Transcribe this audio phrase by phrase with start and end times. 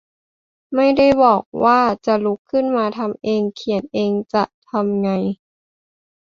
[0.75, 5.09] ไม่ได้บอกว่าจะลุกขึ้นมาทำเองเขียนเองจะทำไง